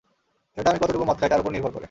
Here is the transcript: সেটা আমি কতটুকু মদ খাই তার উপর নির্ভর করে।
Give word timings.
সেটা 0.57 0.69
আমি 0.69 0.79
কতটুকু 0.79 1.05
মদ 1.05 1.17
খাই 1.17 1.29
তার 1.29 1.39
উপর 1.39 1.51
নির্ভর 1.51 1.71
করে। 1.71 1.79